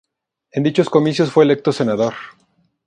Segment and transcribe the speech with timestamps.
[0.49, 2.15] En dichos comicios fue electo senador.